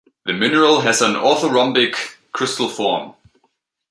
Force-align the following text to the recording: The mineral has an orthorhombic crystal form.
The 0.25 0.33
mineral 0.33 0.81
has 0.81 1.03
an 1.03 1.13
orthorhombic 1.13 1.93
crystal 2.31 2.67
form. 2.69 3.13